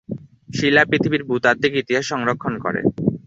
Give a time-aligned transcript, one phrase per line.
[0.49, 2.81] শিলা পৃথিবীর ভূতাত্ত্বিক ইতিহাস সংরক্ষণ করে।